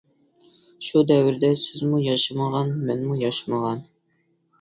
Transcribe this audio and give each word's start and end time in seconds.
شۇ 0.85 1.01
دەۋردە 1.11 1.51
سىزمۇ 1.63 1.99
ياشىمىغان، 2.05 2.73
مەنمۇ 2.87 3.19
ياشىمىغان. 3.21 3.85